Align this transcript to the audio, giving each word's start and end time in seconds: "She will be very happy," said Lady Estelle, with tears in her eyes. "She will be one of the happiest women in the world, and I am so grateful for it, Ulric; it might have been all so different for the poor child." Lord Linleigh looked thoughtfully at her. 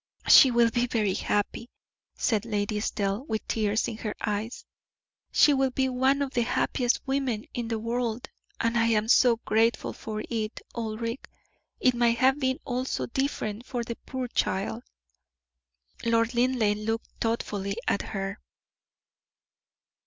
"She 0.27 0.49
will 0.49 0.71
be 0.71 0.87
very 0.87 1.13
happy," 1.13 1.69
said 2.15 2.43
Lady 2.43 2.79
Estelle, 2.79 3.23
with 3.25 3.47
tears 3.47 3.87
in 3.87 3.97
her 3.97 4.15
eyes. 4.19 4.65
"She 5.31 5.53
will 5.53 5.69
be 5.69 5.89
one 5.89 6.23
of 6.23 6.31
the 6.31 6.41
happiest 6.41 7.01
women 7.05 7.45
in 7.53 7.67
the 7.67 7.77
world, 7.77 8.27
and 8.59 8.79
I 8.79 8.87
am 8.87 9.07
so 9.07 9.35
grateful 9.45 9.93
for 9.93 10.23
it, 10.27 10.59
Ulric; 10.73 11.29
it 11.79 11.93
might 11.93 12.17
have 12.17 12.39
been 12.39 12.57
all 12.65 12.85
so 12.85 13.05
different 13.05 13.67
for 13.67 13.83
the 13.83 13.95
poor 13.95 14.27
child." 14.29 14.81
Lord 16.03 16.33
Linleigh 16.33 16.73
looked 16.83 17.09
thoughtfully 17.21 17.75
at 17.87 18.01
her. 18.01 18.39